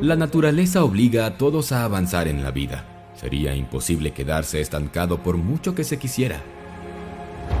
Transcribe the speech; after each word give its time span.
La 0.00 0.14
naturaleza 0.14 0.84
obliga 0.84 1.26
a 1.26 1.36
todos 1.36 1.72
a 1.72 1.84
avanzar 1.84 2.28
en 2.28 2.42
la 2.42 2.50
vida. 2.50 2.84
Sería 3.14 3.54
imposible 3.54 4.12
quedarse 4.12 4.60
estancado 4.60 5.22
por 5.22 5.36
mucho 5.36 5.74
que 5.74 5.84
se 5.84 5.98
quisiera. 5.98 6.42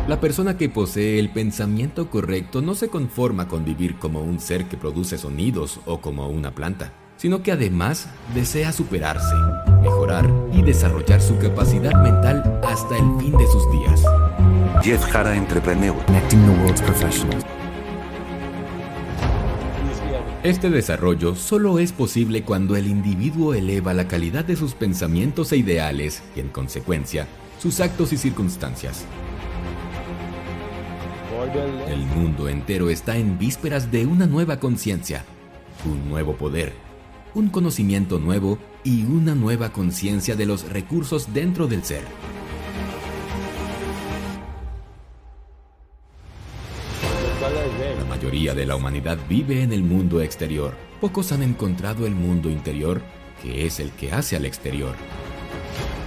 La 0.06 0.20
persona 0.20 0.56
que 0.56 0.68
posee 0.68 1.18
el 1.18 1.30
pensamiento 1.30 2.10
correcto 2.10 2.60
no 2.62 2.74
se 2.74 2.88
conforma 2.88 3.48
con 3.48 3.64
vivir 3.64 3.98
como 3.98 4.22
un 4.22 4.38
ser 4.38 4.66
que 4.66 4.76
produce 4.76 5.18
sonidos 5.18 5.80
o 5.86 6.00
como 6.00 6.28
una 6.28 6.54
planta, 6.54 6.92
sino 7.16 7.42
que 7.42 7.52
además 7.52 8.08
desea 8.34 8.72
superarse, 8.72 9.34
mejorar 9.82 10.30
y 10.52 10.62
desarrollar 10.62 11.20
su 11.20 11.38
capacidad 11.38 11.94
mental 12.02 12.60
hasta 12.64 12.96
el 12.96 13.18
fin 13.18 13.36
de 13.36 13.46
sus 13.46 13.70
días. 13.72 14.02
Jeff 14.82 15.02
Jara 15.10 15.34
Entrepreneur. 15.34 15.96
Connecting 16.06 16.44
the 16.44 16.62
world's 16.62 16.82
professionals. 16.82 17.53
Este 20.44 20.68
desarrollo 20.68 21.36
solo 21.36 21.78
es 21.78 21.92
posible 21.92 22.42
cuando 22.42 22.76
el 22.76 22.86
individuo 22.86 23.54
eleva 23.54 23.94
la 23.94 24.06
calidad 24.06 24.44
de 24.44 24.56
sus 24.56 24.74
pensamientos 24.74 25.50
e 25.52 25.56
ideales 25.56 26.22
y, 26.36 26.40
en 26.40 26.50
consecuencia, 26.50 27.26
sus 27.58 27.80
actos 27.80 28.12
y 28.12 28.18
circunstancias. 28.18 29.06
El 31.88 32.00
mundo 32.00 32.50
entero 32.50 32.90
está 32.90 33.16
en 33.16 33.38
vísperas 33.38 33.90
de 33.90 34.04
una 34.04 34.26
nueva 34.26 34.60
conciencia, 34.60 35.24
un 35.86 36.10
nuevo 36.10 36.34
poder, 36.34 36.74
un 37.34 37.48
conocimiento 37.48 38.18
nuevo 38.18 38.58
y 38.84 39.04
una 39.04 39.34
nueva 39.34 39.72
conciencia 39.72 40.36
de 40.36 40.44
los 40.44 40.68
recursos 40.68 41.32
dentro 41.32 41.68
del 41.68 41.84
ser. 41.84 42.04
Mayoría 48.24 48.54
de 48.54 48.64
la 48.64 48.74
humanidad 48.74 49.18
vive 49.28 49.62
en 49.62 49.70
el 49.70 49.82
mundo 49.82 50.22
exterior. 50.22 50.72
Pocos 50.98 51.30
han 51.32 51.42
encontrado 51.42 52.06
el 52.06 52.14
mundo 52.14 52.48
interior, 52.48 53.02
que 53.42 53.66
es 53.66 53.80
el 53.80 53.90
que 53.90 54.12
hace 54.12 54.34
al 54.34 54.46
exterior. 54.46 54.94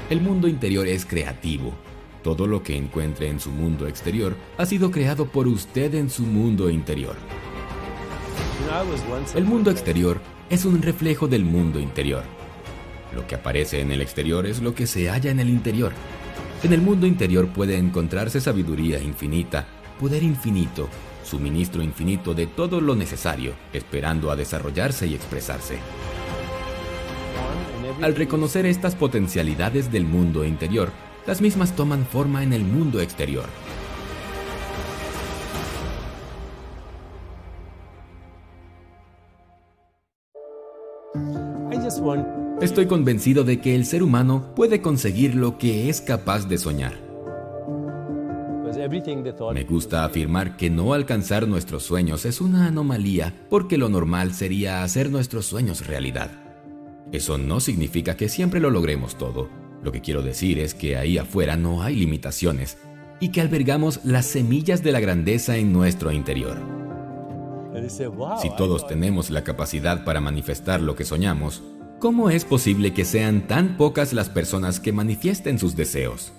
El 0.10 0.22
mundo 0.22 0.48
interior 0.48 0.88
es 0.88 1.06
creativo. 1.06 1.76
Todo 2.24 2.48
lo 2.48 2.64
que 2.64 2.76
encuentre 2.76 3.30
en 3.30 3.40
su 3.40 3.52
mundo 3.52 3.88
exterior 3.88 4.36
ha 4.58 4.66
sido 4.66 4.90
creado 4.90 5.28
por 5.28 5.48
usted 5.48 5.94
en 5.94 6.10
su 6.10 6.24
mundo 6.24 6.72
interior. 6.72 7.16
El 9.36 9.46
mundo 9.46 9.70
exterior 9.70 10.20
es 10.50 10.66
un 10.66 10.82
reflejo 10.82 11.28
del 11.28 11.46
mundo 11.46 11.80
interior. 11.80 12.24
Lo 13.14 13.28
que 13.28 13.36
aparece 13.36 13.80
en 13.80 13.92
el 13.92 14.02
exterior 14.02 14.48
es 14.48 14.60
lo 14.60 14.74
que 14.74 14.88
se 14.88 15.08
halla 15.08 15.30
en 15.30 15.40
el 15.40 15.50
interior. 15.50 15.92
En 16.64 16.74
el 16.74 16.82
mundo 16.82 17.06
interior 17.06 17.48
puede 17.50 17.78
encontrarse 17.78 18.42
sabiduría 18.42 19.00
infinita, 19.00 19.68
poder 20.00 20.24
infinito, 20.24 20.90
suministro 21.28 21.84
infinito 21.84 22.34
de 22.34 22.48
todo 22.48 22.82
lo 22.82 22.96
necesario, 22.96 23.54
esperando 23.74 24.32
a 24.32 24.36
desarrollarse 24.36 25.06
y 25.06 25.14
expresarse. 25.14 25.78
Al 28.02 28.16
reconocer 28.16 28.66
estas 28.66 28.96
potencialidades 28.96 29.92
del 29.92 30.06
mundo 30.06 30.44
interior, 30.46 30.92
las 31.26 31.42
mismas 31.42 31.76
toman 31.76 32.06
forma 32.06 32.42
en 32.44 32.54
el 32.54 32.64
mundo 32.64 33.02
exterior. 33.02 33.46
Estoy 42.62 42.88
convencido 42.88 43.44
de 43.44 43.60
que 43.62 43.76
el 43.76 43.86
ser 43.86 44.04
humano 44.04 44.54
puede 44.56 44.82
conseguir 44.82 45.36
lo 45.36 45.58
que 45.58 45.90
es 45.90 46.02
capaz 46.02 46.48
de 46.48 46.58
soñar. 46.58 47.07
Me 49.54 49.64
gusta 49.64 50.06
afirmar 50.06 50.58
que 50.58 50.70
no 50.70 50.94
alcanzar 50.94 51.48
nuestros 51.48 51.84
sueños 51.84 52.26
es 52.26 52.42
una 52.42 52.68
anomalía 52.68 53.34
porque 53.50 53.78
lo 53.78 53.90
normal 53.90 54.34
sería 54.34 54.84
hacer 54.84 55.10
nuestros 55.12 55.46
sueños 55.46 55.88
realidad. 55.88 56.32
Eso 57.12 57.38
no 57.38 57.60
significa 57.60 58.18
que 58.18 58.30
siempre 58.30 58.60
lo 58.60 58.70
logremos 58.70 59.18
todo. 59.18 59.50
Lo 59.84 59.92
que 59.92 60.02
quiero 60.02 60.22
decir 60.22 60.60
es 60.60 60.74
que 60.74 60.98
ahí 60.98 61.18
afuera 61.18 61.56
no 61.56 61.82
hay 61.84 61.96
limitaciones 61.96 62.78
y 63.20 63.30
que 63.30 63.42
albergamos 63.42 64.02
las 64.04 64.26
semillas 64.26 64.84
de 64.84 64.92
la 64.92 65.00
grandeza 65.00 65.58
en 65.58 65.72
nuestro 65.74 66.12
interior. 66.12 66.58
Si 68.42 68.50
todos 68.58 68.88
tenemos 68.88 69.30
la 69.30 69.44
capacidad 69.44 70.04
para 70.04 70.20
manifestar 70.20 70.82
lo 70.82 70.96
que 70.96 71.06
soñamos, 71.06 71.62
¿cómo 72.00 72.30
es 72.30 72.44
posible 72.44 72.94
que 72.94 73.06
sean 73.06 73.48
tan 73.48 73.78
pocas 73.78 74.14
las 74.14 74.30
personas 74.30 74.80
que 74.80 74.92
manifiesten 74.92 75.60
sus 75.60 75.76
deseos? 75.76 76.34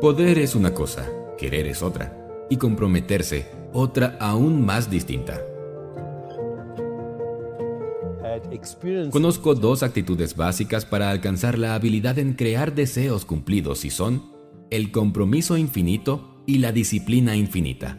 Poder 0.00 0.38
es 0.38 0.54
una 0.54 0.74
cosa, 0.74 1.08
querer 1.38 1.66
es 1.66 1.82
otra, 1.82 2.14
y 2.50 2.56
comprometerse 2.56 3.46
otra 3.72 4.16
aún 4.20 4.64
más 4.64 4.90
distinta. 4.90 5.40
Conozco 9.10 9.54
dos 9.54 9.82
actitudes 9.82 10.36
básicas 10.36 10.84
para 10.84 11.10
alcanzar 11.10 11.58
la 11.58 11.74
habilidad 11.74 12.18
en 12.18 12.34
crear 12.34 12.74
deseos 12.74 13.24
cumplidos 13.24 13.84
y 13.84 13.90
son 13.90 14.32
el 14.70 14.90
compromiso 14.92 15.56
infinito 15.56 16.42
y 16.46 16.58
la 16.58 16.72
disciplina 16.72 17.34
infinita. 17.36 17.98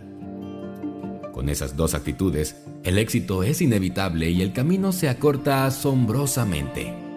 Con 1.34 1.50
esas 1.50 1.75
dos 1.75 1.96
actitudes, 1.96 2.56
el 2.84 2.97
éxito 2.97 3.44
es 3.44 3.62
inevitable 3.62 4.30
y 4.30 4.41
el 4.41 4.53
camino 4.53 4.91
se 4.91 5.09
acorta 5.09 5.66
asombrosamente. 5.66 7.10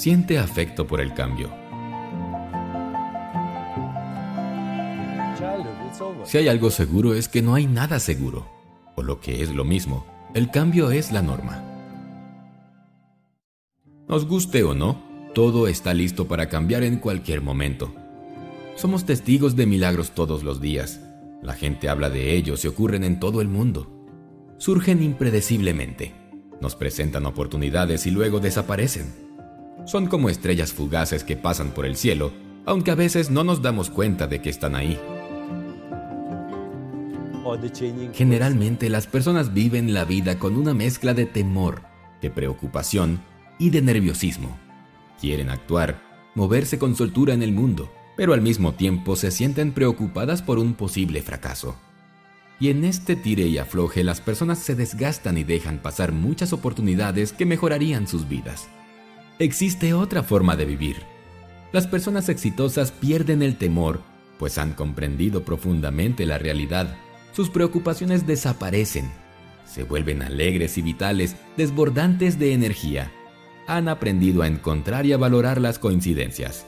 Siente 0.00 0.38
afecto 0.38 0.86
por 0.86 0.98
el 1.02 1.12
cambio. 1.12 1.50
Si 6.24 6.38
hay 6.38 6.48
algo 6.48 6.70
seguro 6.70 7.12
es 7.12 7.28
que 7.28 7.42
no 7.42 7.54
hay 7.54 7.66
nada 7.66 8.00
seguro. 8.00 8.48
O 8.96 9.02
lo 9.02 9.20
que 9.20 9.42
es 9.42 9.54
lo 9.54 9.62
mismo, 9.62 10.06
el 10.32 10.50
cambio 10.50 10.90
es 10.90 11.12
la 11.12 11.20
norma. 11.20 11.62
Nos 14.08 14.24
guste 14.24 14.64
o 14.64 14.74
no, 14.74 15.02
todo 15.34 15.68
está 15.68 15.92
listo 15.92 16.26
para 16.26 16.48
cambiar 16.48 16.82
en 16.82 16.96
cualquier 16.96 17.42
momento. 17.42 17.92
Somos 18.76 19.04
testigos 19.04 19.54
de 19.54 19.66
milagros 19.66 20.12
todos 20.12 20.44
los 20.44 20.62
días. 20.62 21.02
La 21.42 21.52
gente 21.52 21.90
habla 21.90 22.08
de 22.08 22.36
ellos 22.36 22.64
y 22.64 22.68
ocurren 22.68 23.04
en 23.04 23.20
todo 23.20 23.42
el 23.42 23.48
mundo. 23.48 24.06
Surgen 24.56 25.02
impredeciblemente. 25.02 26.14
Nos 26.62 26.74
presentan 26.74 27.26
oportunidades 27.26 28.06
y 28.06 28.10
luego 28.10 28.40
desaparecen. 28.40 29.29
Son 29.86 30.06
como 30.06 30.28
estrellas 30.28 30.72
fugaces 30.72 31.24
que 31.24 31.36
pasan 31.36 31.70
por 31.70 31.86
el 31.86 31.96
cielo, 31.96 32.32
aunque 32.66 32.90
a 32.90 32.94
veces 32.94 33.30
no 33.30 33.44
nos 33.44 33.62
damos 33.62 33.90
cuenta 33.90 34.26
de 34.26 34.40
que 34.40 34.50
están 34.50 34.74
ahí. 34.74 34.98
Generalmente 38.14 38.88
las 38.88 39.06
personas 39.06 39.52
viven 39.52 39.92
la 39.92 40.04
vida 40.04 40.38
con 40.38 40.56
una 40.56 40.74
mezcla 40.74 41.14
de 41.14 41.26
temor, 41.26 41.82
de 42.22 42.30
preocupación 42.30 43.20
y 43.58 43.70
de 43.70 43.82
nerviosismo. 43.82 44.58
Quieren 45.20 45.50
actuar, 45.50 46.00
moverse 46.34 46.78
con 46.78 46.94
soltura 46.94 47.34
en 47.34 47.42
el 47.42 47.52
mundo, 47.52 47.90
pero 48.16 48.34
al 48.34 48.40
mismo 48.40 48.74
tiempo 48.74 49.16
se 49.16 49.30
sienten 49.30 49.72
preocupadas 49.72 50.42
por 50.42 50.58
un 50.58 50.74
posible 50.74 51.22
fracaso. 51.22 51.76
Y 52.60 52.68
en 52.68 52.84
este 52.84 53.16
tire 53.16 53.46
y 53.46 53.58
afloje 53.58 54.04
las 54.04 54.20
personas 54.20 54.58
se 54.58 54.74
desgastan 54.74 55.38
y 55.38 55.44
dejan 55.44 55.78
pasar 55.78 56.12
muchas 56.12 56.52
oportunidades 56.52 57.32
que 57.32 57.46
mejorarían 57.46 58.06
sus 58.06 58.28
vidas. 58.28 58.68
Existe 59.40 59.92
otra 59.92 60.22
forma 60.22 60.54
de 60.54 60.66
vivir. 60.66 60.98
Las 61.72 61.88
personas 61.88 62.28
exitosas 62.28 62.92
pierden 62.92 63.42
el 63.42 63.56
temor, 63.56 64.00
pues 64.38 64.56
han 64.58 64.74
comprendido 64.74 65.44
profundamente 65.44 66.24
la 66.26 66.38
realidad 66.38 66.96
sus 67.32 67.48
preocupaciones 67.48 68.26
desaparecen, 68.26 69.10
se 69.64 69.84
vuelven 69.84 70.22
alegres 70.22 70.76
y 70.78 70.82
vitales, 70.82 71.36
desbordantes 71.56 72.38
de 72.38 72.52
energía. 72.54 73.12
Han 73.66 73.88
aprendido 73.88 74.42
a 74.42 74.48
encontrar 74.48 75.06
y 75.06 75.12
a 75.12 75.16
valorar 75.16 75.60
las 75.60 75.78
coincidencias. 75.78 76.66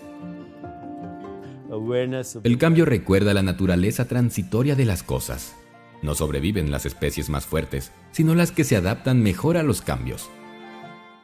El 2.44 2.59
cambio 2.59 2.84
recuerda 2.84 3.34
la 3.34 3.43
naturaleza 3.43 4.06
transitoria 4.06 4.77
de 4.77 4.84
las 4.84 5.03
cosas. 5.03 5.57
No 6.01 6.15
sobreviven 6.15 6.71
las 6.71 6.86
especies 6.86 7.28
más 7.28 7.45
fuertes, 7.45 7.91
sino 8.13 8.34
las 8.34 8.53
que 8.53 8.65
se 8.65 8.77
adaptan 8.77 9.22
mejor 9.22 9.57
a 9.57 9.63
los 9.63 9.83
cambios. 9.83 10.30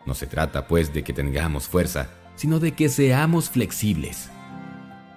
No 0.09 0.15
se 0.15 0.27
trata, 0.27 0.67
pues, 0.67 0.95
de 0.95 1.05
que 1.05 1.13
tengamos 1.13 1.69
fuerza, 1.69 2.09
sino 2.35 2.59
de 2.59 2.73
que 2.73 2.89
seamos 2.89 3.51
flexibles. 3.51 4.31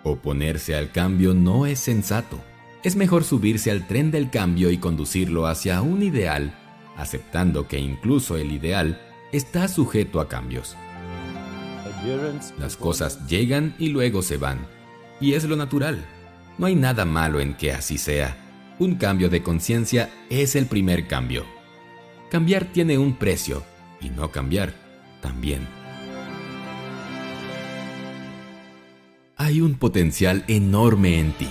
Oponerse 0.03 0.75
al 0.75 0.91
cambio 0.91 1.33
no 1.33 1.65
es 1.65 1.79
sensato 1.79 2.39
es 2.83 2.95
mejor 2.95 3.23
subirse 3.23 3.71
al 3.71 3.87
tren 3.87 4.11
del 4.11 4.29
cambio 4.29 4.71
y 4.71 4.77
conducirlo 4.77 5.45
hacia 5.45 5.81
un 5.81 6.01
ideal, 6.01 6.53
aceptando 6.97 7.67
que 7.67 7.79
incluso 7.79 8.37
el 8.37 8.51
ideal 8.51 8.99
está 9.31 9.67
sujeto 9.67 10.19
a 10.19 10.27
cambios. 10.27 10.75
Las 12.59 12.75
cosas 12.75 13.27
llegan 13.27 13.75
y 13.77 13.89
luego 13.89 14.23
se 14.23 14.37
van, 14.37 14.67
y 15.19 15.33
es 15.33 15.43
lo 15.43 15.55
natural. 15.55 16.03
No 16.57 16.65
hay 16.65 16.75
nada 16.75 17.05
malo 17.05 17.39
en 17.39 17.53
que 17.53 17.71
así 17.71 17.97
sea. 17.97 18.35
Un 18.79 18.95
cambio 18.95 19.29
de 19.29 19.43
conciencia 19.43 20.09
es 20.29 20.55
el 20.55 20.65
primer 20.65 21.07
cambio. 21.07 21.45
Cambiar 22.31 22.65
tiene 22.65 22.97
un 22.97 23.15
precio, 23.15 23.63
y 24.01 24.09
no 24.09 24.31
cambiar 24.31 24.73
también. 25.21 25.67
Hay 29.37 29.61
un 29.61 29.75
potencial 29.75 30.43
enorme 30.47 31.19
en 31.19 31.31
ti 31.33 31.47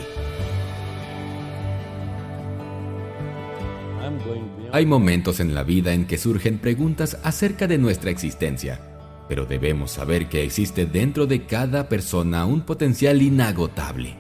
Hay 4.73 4.87
momentos 4.87 5.41
en 5.41 5.55
la 5.55 5.65
vida 5.65 5.93
en 5.95 6.07
que 6.07 6.17
surgen 6.17 6.59
preguntas 6.59 7.19
acerca 7.25 7.67
de 7.67 7.77
nuestra 7.77 8.11
existencia, 8.11 8.81
pero 9.29 9.45
debemos 9.45 9.91
saber 9.91 10.29
que 10.29 10.45
existe 10.45 10.87
dentro 10.87 11.27
de 11.27 11.45
cada 11.45 11.89
persona 11.89 12.47
un 12.47 12.61
potencial 12.61 13.21
inagotable. 13.21 14.17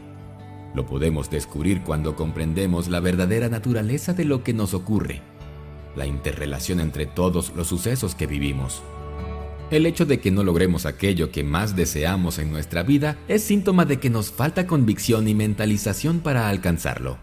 Lo 0.74 0.86
podemos 0.86 1.30
descubrir 1.30 1.82
cuando 1.82 2.16
comprendemos 2.16 2.88
la 2.88 2.98
verdadera 2.98 3.48
naturaleza 3.48 4.12
de 4.12 4.24
lo 4.24 4.42
que 4.42 4.52
nos 4.52 4.74
ocurre, 4.74 5.22
la 5.94 6.06
interrelación 6.06 6.80
entre 6.80 7.06
todos 7.06 7.52
los 7.54 7.68
sucesos 7.68 8.16
que 8.16 8.26
vivimos. 8.26 8.82
El 9.70 9.86
hecho 9.86 10.04
de 10.04 10.18
que 10.18 10.32
no 10.32 10.42
logremos 10.42 10.84
aquello 10.84 11.30
que 11.30 11.44
más 11.44 11.76
deseamos 11.76 12.40
en 12.40 12.50
nuestra 12.50 12.82
vida 12.82 13.18
es 13.28 13.44
síntoma 13.44 13.84
de 13.84 14.00
que 14.00 14.10
nos 14.10 14.32
falta 14.32 14.66
convicción 14.66 15.28
y 15.28 15.34
mentalización 15.34 16.20
para 16.20 16.48
alcanzarlo. 16.48 17.18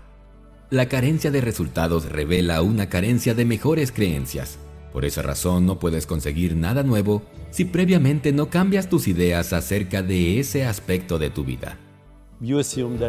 La 0.69 0.88
carencia 0.88 1.29
de 1.29 1.41
resultados 1.41 2.05
revela 2.05 2.61
una 2.61 2.88
carencia 2.88 3.33
de 3.33 3.44
mejores 3.44 3.91
creencias. 3.91 4.59
Por 4.94 5.03
esa 5.03 5.21
razón 5.23 5.65
no 5.65 5.77
puedes 5.79 6.07
conseguir 6.07 6.55
nada 6.55 6.83
nuevo 6.83 7.21
si 7.51 7.65
previamente 7.65 8.31
no 8.31 8.49
cambias 8.49 8.88
tus 8.88 9.09
ideas 9.09 9.51
acerca 9.51 10.01
de 10.01 10.39
ese 10.39 10.65
aspecto 10.65 11.19
de 11.19 11.29
tu 11.29 11.44
vida. 11.44 11.77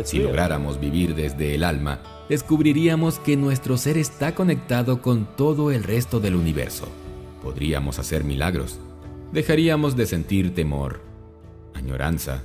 Si 0.02 0.18
lográramos 0.18 0.80
vivir 0.80 1.14
desde 1.14 1.54
el 1.54 1.62
alma, 1.62 2.02
descubriríamos 2.28 3.20
que 3.20 3.36
nuestro 3.36 3.76
ser 3.76 3.98
está 3.98 4.34
conectado 4.34 5.00
con 5.00 5.36
todo 5.36 5.70
el 5.70 5.84
resto 5.84 6.18
del 6.18 6.34
universo. 6.34 6.88
Podríamos 7.42 8.00
hacer 8.00 8.24
milagros 8.24 8.80
dejaríamos 9.32 9.96
de 9.96 10.06
sentir 10.06 10.54
temor, 10.54 11.00
añoranza, 11.74 12.42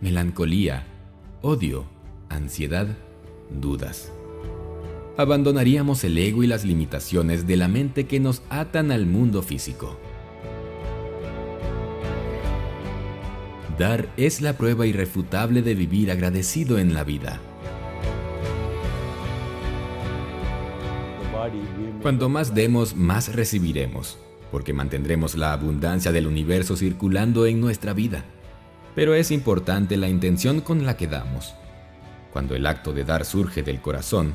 melancolía, 0.00 0.86
odio, 1.42 1.86
ansiedad, 2.28 2.86
dudas. 3.50 4.12
Abandonaríamos 5.16 6.04
el 6.04 6.16
ego 6.18 6.44
y 6.44 6.46
las 6.46 6.64
limitaciones 6.64 7.46
de 7.46 7.56
la 7.56 7.68
mente 7.68 8.06
que 8.06 8.20
nos 8.20 8.42
atan 8.50 8.92
al 8.92 9.06
mundo 9.06 9.42
físico. 9.42 9.98
Dar 13.78 14.08
es 14.16 14.40
la 14.40 14.56
prueba 14.56 14.86
irrefutable 14.86 15.62
de 15.62 15.74
vivir 15.74 16.10
agradecido 16.10 16.78
en 16.78 16.94
la 16.94 17.04
vida. 17.04 17.40
Cuanto 22.02 22.28
más 22.28 22.54
demos, 22.54 22.94
más 22.94 23.34
recibiremos 23.34 24.18
porque 24.50 24.72
mantendremos 24.72 25.36
la 25.36 25.52
abundancia 25.52 26.12
del 26.12 26.26
universo 26.26 26.76
circulando 26.76 27.46
en 27.46 27.60
nuestra 27.60 27.92
vida. 27.92 28.24
Pero 28.94 29.14
es 29.14 29.30
importante 29.30 29.96
la 29.96 30.08
intención 30.08 30.60
con 30.60 30.84
la 30.84 30.96
que 30.96 31.06
damos. 31.06 31.54
Cuando 32.32 32.54
el 32.54 32.66
acto 32.66 32.92
de 32.92 33.04
dar 33.04 33.24
surge 33.24 33.62
del 33.62 33.80
corazón, 33.80 34.34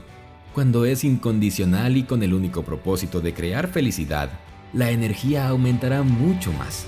cuando 0.53 0.85
es 0.85 1.03
incondicional 1.03 1.97
y 1.97 2.03
con 2.03 2.21
el 2.23 2.33
único 2.33 2.63
propósito 2.63 3.21
de 3.21 3.33
crear 3.33 3.67
felicidad, 3.67 4.29
la 4.71 4.91
energía 4.91 5.47
aumentará 5.47 6.03
mucho 6.03 6.51
más. 6.53 6.85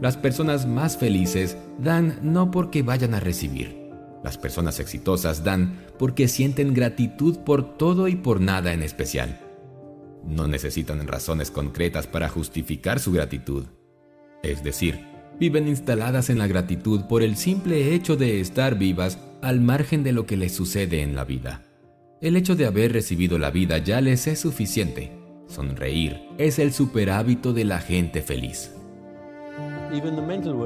Las 0.00 0.16
personas 0.16 0.66
más 0.66 0.98
felices 0.98 1.56
dan 1.78 2.18
no 2.22 2.50
porque 2.50 2.82
vayan 2.82 3.14
a 3.14 3.20
recibir. 3.20 3.78
Las 4.22 4.36
personas 4.36 4.78
exitosas 4.80 5.42
dan 5.42 5.86
porque 5.98 6.28
sienten 6.28 6.74
gratitud 6.74 7.38
por 7.38 7.78
todo 7.78 8.08
y 8.08 8.16
por 8.16 8.40
nada 8.40 8.72
en 8.72 8.82
especial. 8.82 9.49
No 10.24 10.46
necesitan 10.46 11.06
razones 11.06 11.50
concretas 11.50 12.06
para 12.06 12.28
justificar 12.28 13.00
su 13.00 13.12
gratitud. 13.12 13.64
Es 14.42 14.62
decir, 14.62 15.06
viven 15.38 15.68
instaladas 15.68 16.30
en 16.30 16.38
la 16.38 16.46
gratitud 16.46 17.02
por 17.08 17.22
el 17.22 17.36
simple 17.36 17.94
hecho 17.94 18.16
de 18.16 18.40
estar 18.40 18.78
vivas 18.78 19.18
al 19.42 19.60
margen 19.60 20.02
de 20.02 20.12
lo 20.12 20.26
que 20.26 20.36
les 20.36 20.52
sucede 20.52 21.02
en 21.02 21.16
la 21.16 21.24
vida. 21.24 21.62
El 22.20 22.36
hecho 22.36 22.54
de 22.54 22.66
haber 22.66 22.92
recibido 22.92 23.38
la 23.38 23.50
vida 23.50 23.78
ya 23.78 24.00
les 24.00 24.26
es 24.26 24.40
suficiente. 24.40 25.12
Sonreír 25.46 26.20
es 26.38 26.58
el 26.58 26.72
superhábito 26.72 27.52
de 27.52 27.64
la 27.64 27.80
gente 27.80 28.22
feliz. 28.22 28.72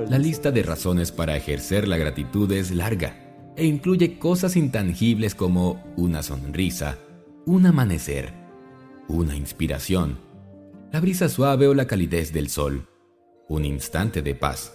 La 0.08 0.18
lista 0.18 0.50
de 0.50 0.62
razones 0.62 1.12
para 1.12 1.36
ejercer 1.36 1.88
la 1.88 1.96
gratitud 1.96 2.50
es 2.52 2.70
larga 2.70 3.16
e 3.56 3.64
incluye 3.64 4.18
cosas 4.18 4.56
intangibles 4.56 5.34
como 5.34 5.82
una 5.96 6.22
sonrisa, 6.22 6.98
un 7.46 7.64
amanecer, 7.64 8.43
una 9.08 9.36
inspiración, 9.36 10.18
la 10.92 11.00
brisa 11.00 11.28
suave 11.28 11.66
o 11.68 11.74
la 11.74 11.86
calidez 11.86 12.32
del 12.32 12.48
sol, 12.48 12.88
un 13.48 13.64
instante 13.64 14.22
de 14.22 14.34
paz. 14.34 14.72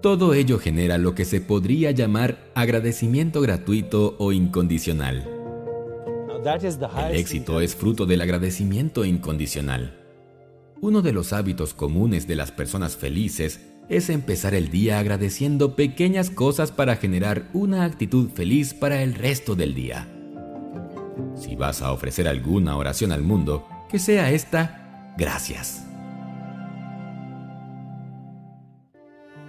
Todo 0.00 0.34
ello 0.34 0.58
genera 0.58 0.98
lo 0.98 1.14
que 1.14 1.24
se 1.24 1.40
podría 1.40 1.90
llamar 1.90 2.50
agradecimiento 2.54 3.40
gratuito 3.40 4.16
o 4.18 4.32
incondicional. 4.32 5.28
El 7.10 7.16
éxito 7.16 7.60
es 7.60 7.74
fruto 7.74 8.06
del 8.06 8.20
agradecimiento 8.20 9.04
incondicional. 9.04 10.02
Uno 10.80 11.02
de 11.02 11.12
los 11.12 11.32
hábitos 11.32 11.74
comunes 11.74 12.26
de 12.26 12.36
las 12.36 12.52
personas 12.52 12.96
felices 12.96 13.60
es 13.88 14.10
empezar 14.10 14.54
el 14.54 14.70
día 14.70 14.98
agradeciendo 14.98 15.74
pequeñas 15.74 16.30
cosas 16.30 16.70
para 16.70 16.96
generar 16.96 17.48
una 17.52 17.84
actitud 17.84 18.30
feliz 18.30 18.74
para 18.74 19.02
el 19.02 19.14
resto 19.14 19.54
del 19.54 19.74
día. 19.74 20.15
Si 21.34 21.56
vas 21.56 21.82
a 21.82 21.92
ofrecer 21.92 22.28
alguna 22.28 22.76
oración 22.76 23.12
al 23.12 23.22
mundo, 23.22 23.66
que 23.88 23.98
sea 23.98 24.30
esta 24.30 25.14
gracias. 25.16 25.86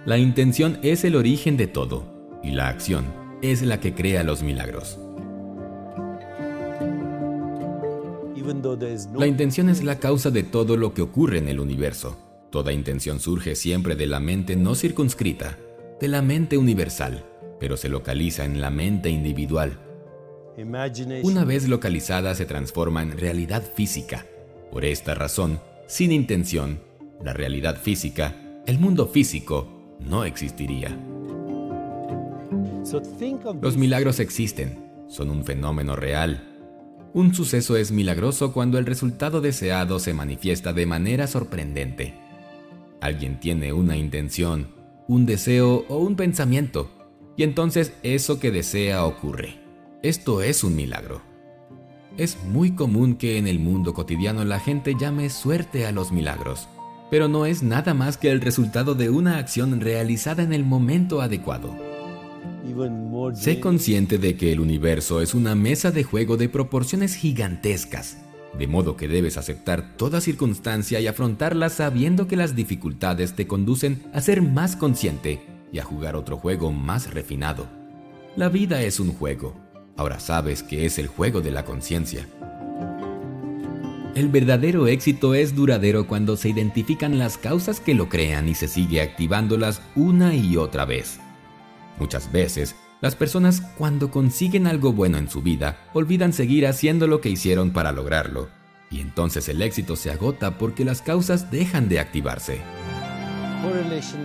La 0.04 0.16
intención 0.16 0.78
es 0.82 1.04
el 1.04 1.16
origen 1.16 1.56
de 1.56 1.66
todo 1.66 2.40
y 2.42 2.52
la 2.52 2.68
acción 2.68 3.04
es 3.42 3.62
la 3.62 3.80
que 3.80 3.94
crea 3.94 4.22
los 4.22 4.42
milagros. 4.42 4.98
La 9.14 9.26
intención 9.26 9.68
es 9.68 9.84
la 9.84 9.98
causa 9.98 10.30
de 10.30 10.42
todo 10.42 10.78
lo 10.78 10.94
que 10.94 11.02
ocurre 11.02 11.38
en 11.38 11.48
el 11.48 11.60
universo. 11.60 12.16
Toda 12.50 12.72
intención 12.72 13.20
surge 13.20 13.54
siempre 13.54 13.94
de 13.94 14.06
la 14.06 14.20
mente 14.20 14.56
no 14.56 14.74
circunscrita, 14.74 15.58
de 16.00 16.08
la 16.08 16.22
mente 16.22 16.56
universal, 16.56 17.26
pero 17.60 17.76
se 17.76 17.90
localiza 17.90 18.46
en 18.46 18.62
la 18.62 18.70
mente 18.70 19.10
individual, 19.10 19.78
una 21.22 21.44
vez 21.44 21.68
localizada 21.68 22.34
se 22.34 22.44
transforma 22.44 23.02
en 23.02 23.16
realidad 23.16 23.62
física. 23.62 24.26
Por 24.72 24.84
esta 24.84 25.14
razón, 25.14 25.60
sin 25.86 26.10
intención, 26.10 26.80
la 27.22 27.32
realidad 27.32 27.80
física, 27.80 28.34
el 28.66 28.80
mundo 28.80 29.06
físico, 29.06 29.68
no 30.00 30.24
existiría. 30.24 30.98
Los 33.60 33.76
milagros 33.76 34.18
existen, 34.18 34.84
son 35.08 35.30
un 35.30 35.44
fenómeno 35.44 35.94
real. 35.94 36.42
Un 37.14 37.34
suceso 37.34 37.76
es 37.76 37.92
milagroso 37.92 38.52
cuando 38.52 38.78
el 38.78 38.86
resultado 38.86 39.40
deseado 39.40 40.00
se 40.00 40.12
manifiesta 40.12 40.72
de 40.72 40.86
manera 40.86 41.28
sorprendente. 41.28 42.14
Alguien 43.00 43.38
tiene 43.38 43.72
una 43.72 43.96
intención, 43.96 44.74
un 45.06 45.24
deseo 45.24 45.84
o 45.88 45.98
un 45.98 46.16
pensamiento, 46.16 46.90
y 47.36 47.44
entonces 47.44 47.92
eso 48.02 48.40
que 48.40 48.50
desea 48.50 49.04
ocurre. 49.04 49.67
Esto 50.02 50.42
es 50.42 50.62
un 50.62 50.76
milagro. 50.76 51.22
Es 52.16 52.38
muy 52.44 52.70
común 52.70 53.16
que 53.16 53.36
en 53.36 53.48
el 53.48 53.58
mundo 53.58 53.94
cotidiano 53.94 54.44
la 54.44 54.60
gente 54.60 54.94
llame 54.94 55.28
suerte 55.28 55.86
a 55.86 55.92
los 55.92 56.12
milagros, 56.12 56.68
pero 57.10 57.26
no 57.26 57.46
es 57.46 57.64
nada 57.64 57.94
más 57.94 58.16
que 58.16 58.30
el 58.30 58.40
resultado 58.40 58.94
de 58.94 59.10
una 59.10 59.38
acción 59.38 59.80
realizada 59.80 60.44
en 60.44 60.52
el 60.52 60.64
momento 60.64 61.20
adecuado. 61.20 61.76
Sé 63.34 63.58
consciente 63.58 64.18
de 64.18 64.36
que 64.36 64.52
el 64.52 64.60
universo 64.60 65.20
es 65.20 65.34
una 65.34 65.56
mesa 65.56 65.90
de 65.90 66.04
juego 66.04 66.36
de 66.36 66.48
proporciones 66.48 67.16
gigantescas, 67.16 68.18
de 68.56 68.68
modo 68.68 68.96
que 68.96 69.08
debes 69.08 69.36
aceptar 69.36 69.96
toda 69.96 70.20
circunstancia 70.20 71.00
y 71.00 71.08
afrontarla 71.08 71.70
sabiendo 71.70 72.28
que 72.28 72.36
las 72.36 72.54
dificultades 72.54 73.34
te 73.34 73.48
conducen 73.48 74.04
a 74.12 74.20
ser 74.20 74.42
más 74.42 74.76
consciente 74.76 75.40
y 75.72 75.80
a 75.80 75.84
jugar 75.84 76.14
otro 76.14 76.36
juego 76.36 76.70
más 76.70 77.12
refinado. 77.12 77.66
La 78.36 78.48
vida 78.48 78.82
es 78.82 79.00
un 79.00 79.12
juego, 79.12 79.56
Ahora 79.98 80.20
sabes 80.20 80.62
que 80.62 80.86
es 80.86 80.98
el 81.00 81.08
juego 81.08 81.40
de 81.40 81.50
la 81.50 81.64
conciencia. 81.64 82.24
El 84.14 84.28
verdadero 84.28 84.86
éxito 84.86 85.34
es 85.34 85.56
duradero 85.56 86.06
cuando 86.06 86.36
se 86.36 86.48
identifican 86.48 87.18
las 87.18 87.36
causas 87.36 87.80
que 87.80 87.94
lo 87.94 88.08
crean 88.08 88.48
y 88.48 88.54
se 88.54 88.68
sigue 88.68 89.02
activándolas 89.02 89.82
una 89.96 90.36
y 90.36 90.56
otra 90.56 90.84
vez. 90.84 91.18
Muchas 91.98 92.30
veces, 92.30 92.76
las 93.00 93.16
personas 93.16 93.60
cuando 93.76 94.12
consiguen 94.12 94.68
algo 94.68 94.92
bueno 94.92 95.18
en 95.18 95.28
su 95.28 95.42
vida, 95.42 95.88
olvidan 95.94 96.32
seguir 96.32 96.68
haciendo 96.68 97.08
lo 97.08 97.20
que 97.20 97.30
hicieron 97.30 97.72
para 97.72 97.90
lograrlo, 97.90 98.48
y 98.92 99.00
entonces 99.00 99.48
el 99.48 99.62
éxito 99.62 99.96
se 99.96 100.12
agota 100.12 100.58
porque 100.58 100.84
las 100.84 101.02
causas 101.02 101.50
dejan 101.50 101.88
de 101.88 101.98
activarse. 101.98 102.60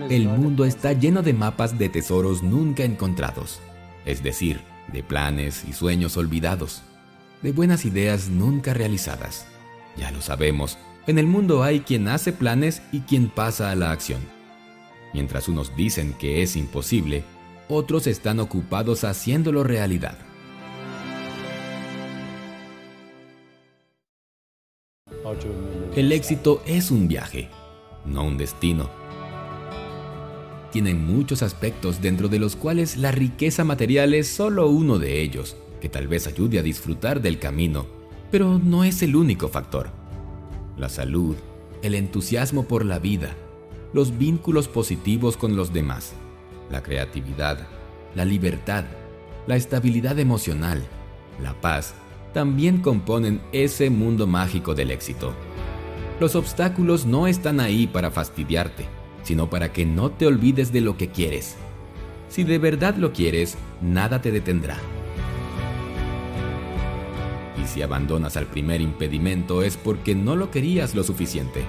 El 0.08 0.28
mundo 0.28 0.64
está 0.64 0.92
lleno 0.92 1.22
de 1.22 1.32
mapas 1.32 1.78
de 1.78 1.88
tesoros 1.88 2.44
nunca 2.44 2.84
encontrados, 2.84 3.60
es 4.06 4.22
decir, 4.22 4.60
de 4.94 5.02
planes 5.02 5.64
y 5.68 5.74
sueños 5.74 6.16
olvidados, 6.16 6.80
de 7.42 7.52
buenas 7.52 7.84
ideas 7.84 8.30
nunca 8.30 8.72
realizadas. 8.72 9.46
Ya 9.96 10.10
lo 10.10 10.22
sabemos, 10.22 10.78
en 11.06 11.18
el 11.18 11.26
mundo 11.26 11.62
hay 11.62 11.80
quien 11.80 12.08
hace 12.08 12.32
planes 12.32 12.80
y 12.92 13.00
quien 13.00 13.28
pasa 13.28 13.70
a 13.70 13.74
la 13.74 13.90
acción. 13.90 14.20
Mientras 15.12 15.48
unos 15.48 15.76
dicen 15.76 16.14
que 16.14 16.42
es 16.42 16.56
imposible, 16.56 17.24
otros 17.68 18.06
están 18.06 18.40
ocupados 18.40 19.04
haciéndolo 19.04 19.62
realidad. 19.62 20.16
El 25.96 26.12
éxito 26.12 26.62
es 26.66 26.90
un 26.90 27.08
viaje, 27.08 27.48
no 28.04 28.24
un 28.24 28.36
destino. 28.36 29.03
Tienen 30.74 31.06
muchos 31.06 31.44
aspectos 31.44 32.02
dentro 32.02 32.28
de 32.28 32.40
los 32.40 32.56
cuales 32.56 32.96
la 32.96 33.12
riqueza 33.12 33.62
material 33.62 34.12
es 34.12 34.26
solo 34.26 34.66
uno 34.66 34.98
de 34.98 35.20
ellos, 35.22 35.56
que 35.80 35.88
tal 35.88 36.08
vez 36.08 36.26
ayude 36.26 36.58
a 36.58 36.64
disfrutar 36.64 37.22
del 37.22 37.38
camino, 37.38 37.86
pero 38.32 38.58
no 38.58 38.82
es 38.82 39.00
el 39.04 39.14
único 39.14 39.48
factor. 39.48 39.90
La 40.76 40.88
salud, 40.88 41.36
el 41.82 41.94
entusiasmo 41.94 42.64
por 42.64 42.84
la 42.84 42.98
vida, 42.98 43.36
los 43.92 44.18
vínculos 44.18 44.66
positivos 44.66 45.36
con 45.36 45.54
los 45.54 45.72
demás, 45.72 46.14
la 46.72 46.82
creatividad, 46.82 47.68
la 48.16 48.24
libertad, 48.24 48.82
la 49.46 49.54
estabilidad 49.54 50.18
emocional, 50.18 50.82
la 51.40 51.54
paz, 51.60 51.94
también 52.32 52.78
componen 52.78 53.40
ese 53.52 53.90
mundo 53.90 54.26
mágico 54.26 54.74
del 54.74 54.90
éxito. 54.90 55.34
Los 56.18 56.34
obstáculos 56.34 57.06
no 57.06 57.28
están 57.28 57.60
ahí 57.60 57.86
para 57.86 58.10
fastidiarte, 58.10 58.88
sino 59.24 59.50
para 59.50 59.72
que 59.72 59.84
no 59.84 60.10
te 60.10 60.26
olvides 60.26 60.72
de 60.72 60.80
lo 60.80 60.96
que 60.96 61.08
quieres. 61.08 61.56
Si 62.28 62.44
de 62.44 62.58
verdad 62.58 62.96
lo 62.96 63.12
quieres, 63.12 63.56
nada 63.80 64.20
te 64.22 64.30
detendrá. 64.30 64.76
Y 67.62 67.66
si 67.66 67.82
abandonas 67.82 68.36
al 68.36 68.46
primer 68.46 68.80
impedimento 68.80 69.62
es 69.62 69.76
porque 69.76 70.14
no 70.14 70.36
lo 70.36 70.50
querías 70.50 70.94
lo 70.94 71.02
suficiente. 71.02 71.64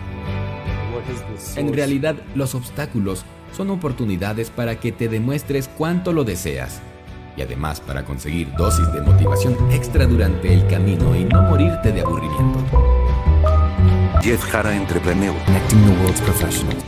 En 1.56 1.74
realidad, 1.74 2.16
los 2.36 2.56
obstáculos 2.56 3.26
son 3.56 3.70
oportunidades 3.70 4.50
para 4.50 4.80
que 4.80 4.92
te 4.92 5.08
demuestres 5.08 5.70
cuánto 5.78 6.14
lo 6.14 6.24
deseas 6.24 6.82
y 7.38 7.42
además 7.42 7.82
para 7.82 8.06
conseguir 8.06 8.52
dosis 8.56 8.92
de 8.94 9.02
motivación 9.02 9.56
extra 9.72 10.06
durante 10.06 10.54
el 10.54 10.66
camino 10.68 11.16
y 11.16 11.26
no 11.26 11.42
morirte 11.44 11.92
de 11.92 12.02
aburrimiento. 12.02 12.60
Jeff 14.22 14.44
Jara 14.46 14.76
Entrepreneur. 14.76 15.36
Connecting 15.46 15.86
the 15.86 15.92
world's 16.02 16.22
professionals. 16.22 16.84